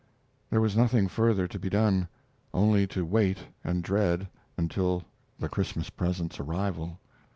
There 0.49 0.61
was 0.61 0.75
nothing 0.75 1.07
further 1.07 1.47
to 1.47 1.59
be 1.59 1.69
done; 1.69 2.07
only 2.55 2.87
to 2.87 3.05
wait 3.05 3.37
and 3.63 3.83
dread 3.83 4.27
until 4.57 5.03
the 5.37 5.47
Christmas 5.47 5.91
present's 5.91 6.39
arrival. 6.39 6.97